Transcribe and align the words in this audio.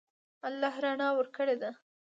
الله 0.47 0.73
رڼا 0.83 1.07
ورکړې 1.17 1.55
ده. 1.61 1.71